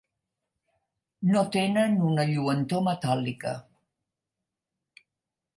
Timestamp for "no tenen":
1.33-1.99